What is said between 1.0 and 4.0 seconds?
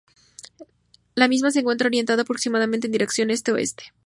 La misma se encuentra orientada aproximadamente en dirección Este-Oeste.